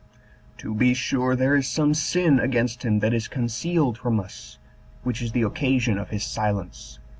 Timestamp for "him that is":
2.83-3.27